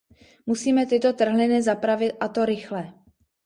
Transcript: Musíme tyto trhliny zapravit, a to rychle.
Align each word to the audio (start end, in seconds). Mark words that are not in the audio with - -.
Musíme 0.45 0.85
tyto 0.85 1.13
trhliny 1.13 1.61
zapravit, 1.61 2.11
a 2.19 2.27
to 2.27 2.45
rychle. 2.45 2.93